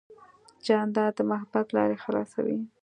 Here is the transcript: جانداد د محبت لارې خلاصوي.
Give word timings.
جانداد 0.65 1.11
د 1.17 1.19
محبت 1.31 1.67
لارې 1.77 1.97
خلاصوي. 2.03 2.59